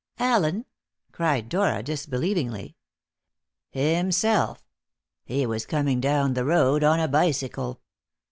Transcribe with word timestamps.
"Allen?" 0.17 0.65
cried 1.11 1.47
Dora 1.47 1.83
disbelievingly. 1.83 2.75
"Himself. 3.69 4.65
He 5.25 5.45
was 5.45 5.67
coming 5.67 6.01
down 6.01 6.33
the 6.33 6.43
road 6.43 6.83
on 6.83 6.99
a 6.99 7.07
bicycle." 7.07 7.81